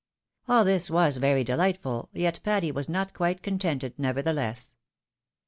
[0.49, 4.73] AU this was very dehghtful, yet Patty was not quite contented, nevertheless.